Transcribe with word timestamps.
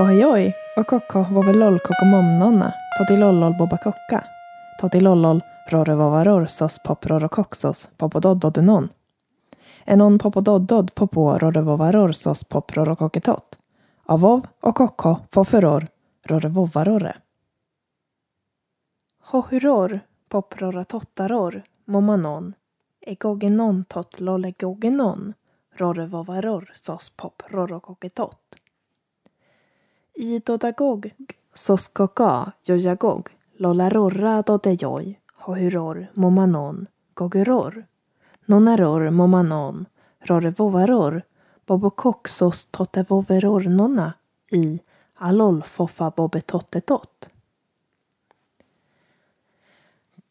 Hohojoj 0.00 0.54
och 0.76 0.86
kocko 0.86 1.26
vovelol 1.30 1.78
kokomomnonna 1.78 2.72
todilollol 2.98 3.54
bobakocka 3.58 4.24
todilollol 4.80 5.42
rorrevovaror 5.68 6.46
poprorokoksos 6.46 6.78
poprorokoxos 6.78 7.88
popododdodenon 7.96 8.88
enon 9.84 10.18
popododdod 10.18 10.94
popo 10.94 11.38
rorrevovaror 11.38 12.12
sos 12.12 12.44
poprorokoketot 12.44 13.58
avov 14.04 14.46
och 14.60 14.74
kokko 14.74 15.16
foferor 15.30 15.86
rorrevovarorre 16.22 17.16
Hohuror 19.30 20.00
poproratottaror, 20.28 21.62
momanon 21.84 22.54
egogenon 23.00 23.84
tot 23.84 24.20
lollegogenon 24.20 25.34
rorrevovaror 25.76 26.70
sos 26.74 27.10
poprorokoketot 27.10 28.59
i 30.14 30.40
dodagog 30.46 31.06
soskoka 31.54 32.52
jojagog 32.66 33.30
lolarorra 33.58 34.42
dodejoj 34.42 35.14
hohuror 35.46 36.06
momanon 36.14 36.86
goguror 37.14 37.84
nonaror 38.46 39.10
momanon 39.10 39.86
rorrevovaror 40.28 41.22
bobokoxos 41.66 42.66
totevoveror 42.66 43.68
nonna 43.68 44.12
i 44.52 44.80
alol 45.14 45.62
foffa 45.62 46.10
bobetottetot. 46.10 47.28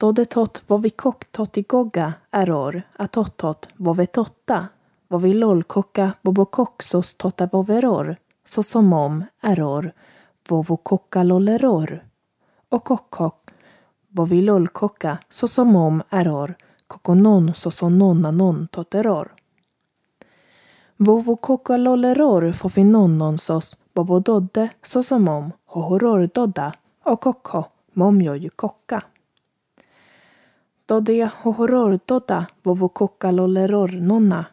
Dodetot 0.00 0.62
vovikok 0.68 1.24
totigoga 1.32 2.12
eror 2.32 2.80
atottot 2.98 3.68
vovetotta 3.78 4.64
vovilolkoka 5.10 6.10
bobokoxos 6.22 7.14
totavoveror, 7.14 8.14
såsom 8.48 8.92
om 8.92 9.24
error 9.40 9.92
vovokokkalolleror 10.48 12.04
och 12.68 12.84
kockhock 12.84 13.50
vovilolkocka 14.08 15.18
såsom 15.28 15.76
om 15.76 16.02
error 16.10 16.54
kokonon 16.86 17.54
såsom 17.54 17.98
nonnanon 17.98 18.68
toteror. 18.68 19.34
Vovokokkalolleror 20.96 22.52
fofinonnonsos 22.52 23.76
bobododde 23.94 24.68
såsom 24.82 25.28
om 25.28 25.52
hohorordodda 25.66 26.72
och 27.04 27.20
kokko 27.20 27.64
momjoju 27.92 28.50
kokka. 28.50 29.02
Dodde 30.86 31.30
hohorordodda 31.42 32.46
vovokokkalolleror 32.62 33.88
nonna 33.88 34.46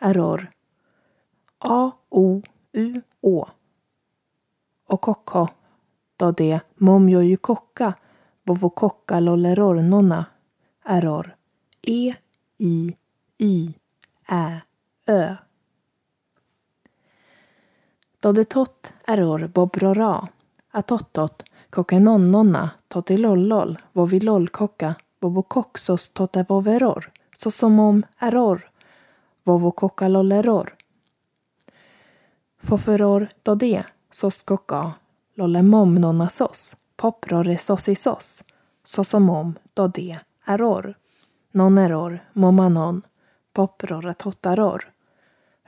error 0.00 0.50
A, 1.58 1.90
O, 2.10 2.42
U, 2.72 3.00
Å. 3.24 3.48
Och 4.86 5.00
kokko, 5.00 5.48
då 6.16 6.30
det 6.30 6.60
momjoju 6.74 7.36
kokka, 7.36 7.94
vovo 8.44 8.70
kokka 8.70 9.20
lollerornonna, 9.20 10.24
error, 10.84 11.36
E, 11.82 12.14
I, 12.58 12.96
Y, 13.38 13.74
Ä, 14.28 14.60
Ö. 15.06 15.36
Då 18.20 18.32
det 18.32 18.44
tot 18.44 18.94
error 19.06 19.50
bobrora, 19.54 20.28
atottot, 20.70 21.42
kokenonnonna, 21.70 22.70
totilollol, 22.88 23.78
vovilollkocka, 23.92 24.94
vovokoxos 25.20 26.10
totevoveror, 26.10 27.10
såsom 27.38 27.78
om 27.78 28.02
error, 28.18 28.70
vovokokkalolleror. 29.44 30.76
Foferor 32.64 33.28
dode, 33.42 33.84
soskoka, 34.10 34.92
lollemom 35.34 35.94
nonna 35.94 36.28
sos, 36.28 36.76
poprore 36.96 37.58
sosisos, 37.58 38.44
sosomom 38.84 39.54
dode 39.74 40.20
error, 40.46 40.94
non 41.52 41.78
error 41.78 42.18
momanon, 42.32 43.02
poprora 43.52 44.14
totaror, 44.14 44.92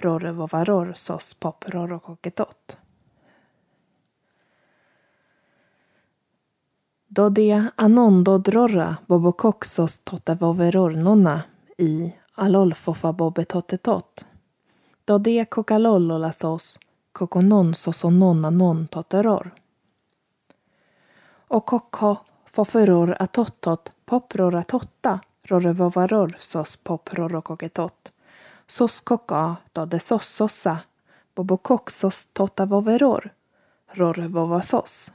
rore 0.00 0.32
vovaror 0.32 0.94
sos 0.94 1.34
poproro 1.34 2.00
koketot. 2.00 2.78
Dode 7.08 7.70
anondodrorra 7.76 8.96
bobokoxos 9.06 9.98
totevoveror 10.04 10.96
nonna 10.96 11.42
i. 11.78 12.12
Alolfofa 12.34 13.12
bobetotetot. 13.12 14.26
kokalollola 15.06 15.46
kokalololasos 15.46 16.78
kokonon 17.16 17.74
sosononna 17.74 18.50
non 18.50 18.88
toteror. 18.88 19.54
Och 21.48 21.66
kokho 21.66 22.16
foferor 22.46 23.16
atottot 23.18 23.92
popror 24.04 24.54
atotta 24.54 25.20
rorrevovaror 25.42 26.36
sos 26.38 26.76
poprorokoketot. 26.76 28.12
Sos 28.66 29.00
koka 29.00 29.56
dode 29.72 29.98
sossossa 29.98 30.78
bobokoxos 31.34 32.28
totavoveror 32.32 33.30
rorrevovasos. 33.94 35.12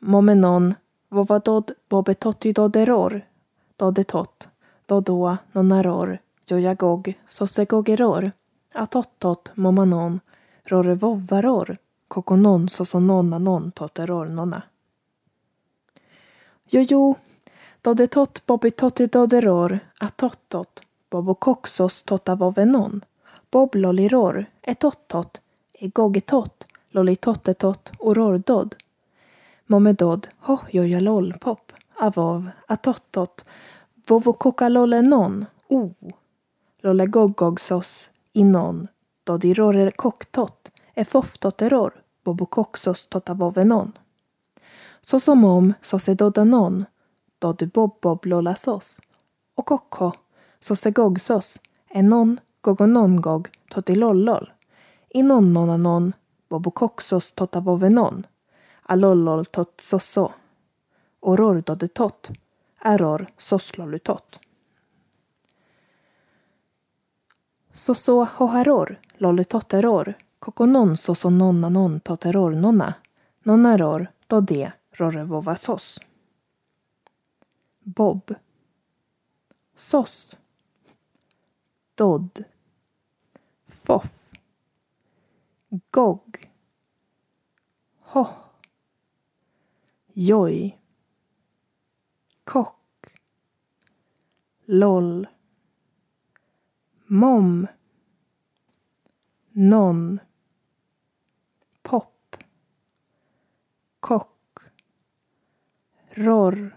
Momenon 0.00 0.74
vovadod 1.10 1.70
bobetotidoderor 1.88 3.20
dodetot 3.76 4.48
dodoa 4.88 5.36
nonaror 5.52 6.18
jojagog 6.50 7.14
sosegogeror 7.28 8.30
atottot 8.74 9.52
momanon 9.54 10.20
rorrevovaror, 10.70 11.76
kokonon 12.08 12.68
sosononnanon 12.68 13.72
toterornonna. 13.72 14.60
Jojo, 16.72 17.16
dodetot 17.84 18.42
bobitotidoderor 18.46 19.78
atottot 20.00 20.80
bobokoxos 21.10 22.02
totavovenon, 22.04 23.00
bobloliror 23.50 24.44
etottot 24.62 25.40
egogetot 25.80 26.66
lollitottetott, 26.92 27.92
orordod. 27.98 28.76
Momedod 29.66 30.28
hohjojalol 30.48 31.32
pop 31.40 31.72
avov 32.00 32.44
atottot 32.66 33.44
vovokokalolenon, 34.10 35.46
o 35.70 35.88
lollegoggogsos 36.82 38.08
inon 38.32 38.88
dodirore 39.28 39.90
koktot 39.90 40.72
e 40.94 41.04
foftoteror 41.04 41.92
bobokoxos 42.24 43.06
totavovenon. 43.06 43.92
Såsom 45.02 45.44
om 45.44 45.74
sosedodanon 45.82 46.84
dodu 47.38 47.66
bobbob 47.66 48.26
lolasos 48.26 49.00
och 49.54 49.66
kokko 49.66 50.12
sosegogsos 50.60 51.60
enon 51.88 52.40
gogonongog 52.60 53.48
totilollol 53.70 54.52
inonnonanon 55.08 56.12
bobokoxos 56.48 57.32
totavovenon 57.32 58.26
alollol 58.82 59.44
tot 59.44 59.80
sosso 59.80 60.32
oror 61.20 61.62
dodetot 61.66 62.30
error 62.80 63.26
soslolutot. 63.38 64.38
Soso 67.78 68.24
hoharor 68.24 69.00
lollitotteror, 69.18 70.14
kokonon 70.38 70.96
soso 70.96 71.30
nonnanon 71.30 72.00
nonna, 72.60 72.94
nonnaror 73.44 74.06
dode 74.26 74.72
rorrevovasos. 74.90 76.00
Bob. 77.84 78.34
Sos. 79.76 80.36
Dodd. 81.94 82.44
Foff. 83.68 84.10
Gog. 85.90 86.36
Ho. 88.00 88.28
Joj. 90.14 90.78
Kock. 92.44 92.80
Loll. 94.66 95.37
Mom. 97.10 97.66
Non, 99.52 100.20
pop, 101.82 102.36
kock, 104.00 104.72
rorr, 106.10 106.76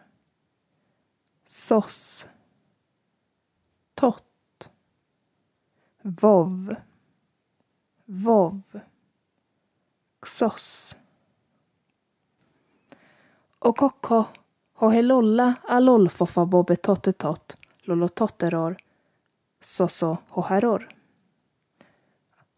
soss, 1.46 2.26
tott, 3.94 4.70
vov, 6.02 6.76
vov, 8.06 8.82
xos. 10.26 10.96
Och 13.60 13.78
kokko, 13.78 14.26
hohelolla 14.74 15.56
alolfoffa 15.68 16.46
bobbe 16.46 16.76
tottetott, 16.76 17.58
lolototteror, 17.82 18.78
soso 19.62 20.24
hoharor. 20.32 20.90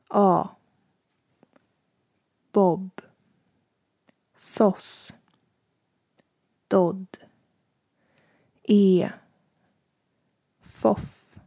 A. 0.09 0.55
Bob. 2.51 2.89
Sos 4.37 5.13
Dodd. 6.69 7.19
E. 8.63 9.07
Foff. 10.59 11.37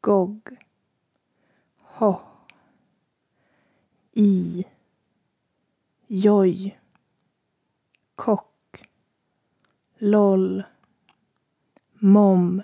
Gog 0.00 0.56
Ho. 1.98 2.22
I. 4.14 4.64
Joj. 6.08 6.76
Kock. 8.14 8.88
Loll. 10.00 10.62
Mom. 12.00 12.62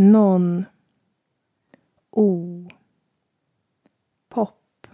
Non. 0.00 0.64
O. 2.12 2.68
Pop. 4.28 4.86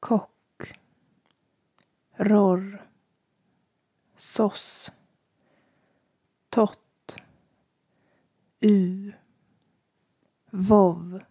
Kock. 0.00 0.72
Rorr. 2.18 2.80
Soss. 4.18 4.90
Tott. 6.50 7.16
U. 8.62 9.12
Vov. 10.50 11.22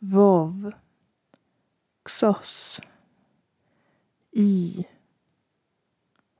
Vov. 0.00 0.72
Xos. 2.04 2.80
I. 4.32 4.84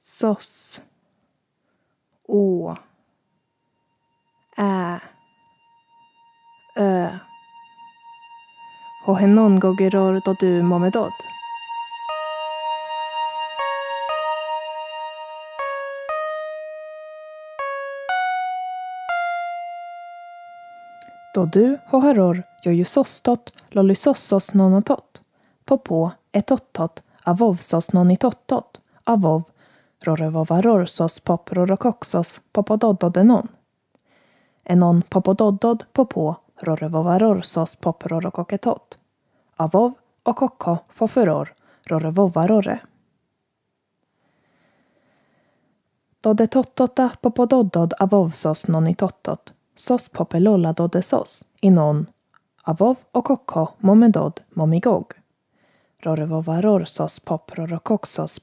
Soss. 0.02 0.80
Å. 2.26 2.85
Ö. 6.78 7.08
Hohenon 9.06 9.60
gogeror 9.60 10.20
då 10.24 10.34
du 10.40 10.62
momedod. 10.62 11.12
Då 21.34 21.44
du 21.44 21.78
hoharor 21.86 22.42
jojusostot 22.62 23.52
lollysossos 23.68 24.54
nonotot. 24.54 25.22
Popo 25.64 26.10
etottot 26.32 27.02
avovsos 27.24 27.92
nonitottot. 27.92 28.80
Avov 29.04 29.42
rorrevovarorsos 30.00 31.20
pop 31.20 31.52
rorokoxos 31.52 32.40
popodododenon. 32.52 33.48
Enon 34.64 35.02
popododdod 35.02 35.84
popo 35.92 36.36
rorrevovarorsos 36.60 37.50
sos 37.50 37.76
poprorokoketot. 37.76 38.98
Avov 39.56 39.92
och 40.22 40.36
kokko 40.36 40.78
fofuror 40.88 41.54
rorrevovarorre. 41.82 42.80
Dodetottota 46.20 47.10
popododdod 47.20 47.94
avovsos 47.98 48.68
nonitottot. 48.68 49.52
Sos 49.76 50.08
popelolla 50.08 50.72
dodesos. 50.72 51.46
Inon 51.60 52.06
avov 52.62 52.96
och 53.12 53.24
kokko 53.24 53.68
momedod 53.78 54.40
momigog. 54.50 55.12
Rorrevovaror 56.02 56.84
sos 56.84 57.20
pop 57.20 57.50
rorokoxos 57.54 58.40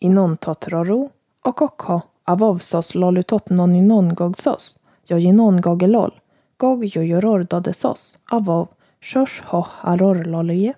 popododdoda 0.00 0.08
rorrenon. 0.08 0.36
Totroro 0.36 1.10
och 1.44 1.56
kokko 1.56 2.02
avovsos 2.24 2.94
lolutot 2.94 3.50
noninon 3.50 4.14
gogsos. 4.14 4.76
i 5.08 5.60
gogelol. 5.60 6.20
Gog 6.56 6.84
jojorordodesos. 6.84 8.18
Avov 8.30 8.68
shosh 9.00 9.42
ho 9.44 9.66
aror 9.82 10.24
lolye. 10.24 10.74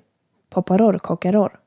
Poparor 0.50 0.98
kokeror. 0.98 1.58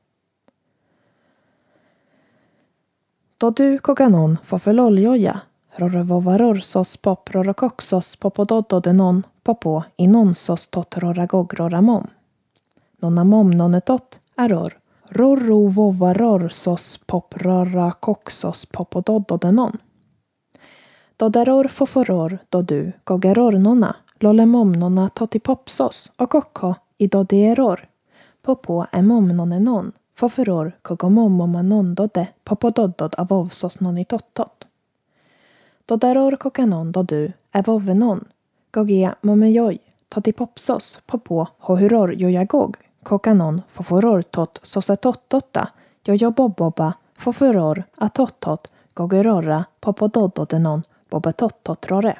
Då 3.38 3.50
du 3.50 3.78
koganon 3.78 4.38
fofeloljoja. 4.44 5.40
rorovovaror 5.76 6.56
sos 6.56 6.96
pop 6.96 7.30
rorokoksos 7.30 8.16
popododdodenon 8.16 9.22
popo 9.42 9.82
inon 9.96 10.34
sos 10.34 10.66
tot 10.66 10.96
roragog 10.96 11.54
roramom. 11.54 12.06
Nonamom 13.00 13.50
nonetot 13.50 14.20
aror. 14.34 14.78
Rorrovovaror 15.08 16.48
sos 16.48 17.00
pop 17.06 17.34
rorakoxos 17.36 18.66
popododdodenon. 18.66 19.78
Doderor 21.16 21.68
foforor 21.68 22.38
då 22.50 22.62
du 22.62 22.92
gogeror 23.04 23.52
nonna. 23.52 25.10
Totipopsos 25.14 26.10
och 26.16 26.30
kokko 26.30 26.74
i 26.98 27.06
doderor. 27.06 27.88
Popo 28.42 28.86
emomnonenon. 28.92 29.92
Foforor 30.14 30.72
kogomom 30.82 31.40
omanon 31.40 31.94
dode 31.94 32.28
popododdod 32.44 33.14
avovsos 33.18 33.80
nonitottot. 33.80 34.66
Doderor 35.86 36.36
kokanon 36.36 36.92
dodu 36.92 37.32
evovenon. 37.52 38.24
Gogia 38.70 39.14
momejoj 39.22 39.78
totipopsos 40.08 41.00
popo 41.06 41.46
hohuror 41.58 42.12
jojagog. 42.12 42.76
Kokanon 43.06 43.62
foforor 43.68 44.22
tot 44.22 44.58
sosetottotta 44.62 45.68
jojoboboba 46.04 46.92
foforor 47.18 47.82
atottot 47.96 48.72
gogerorra 48.94 49.64
popododdodenon 49.80 50.82
bobetottotrore. 51.10 52.18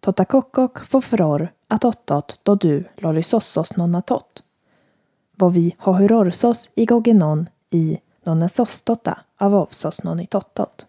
Totakokkok 0.00 0.84
foforor 0.84 1.52
atottot 1.68 2.40
då 2.42 2.54
du 2.54 2.84
lollysossos 2.96 3.68
Vovi 5.36 5.76
Vad 5.84 5.94
hohurorsos 5.94 6.68
i 6.74 6.84
gogenon 6.84 7.48
i 7.70 7.98
nonesostota 8.24 9.18
avovsos 9.38 10.02
nonitottot. 10.02 10.86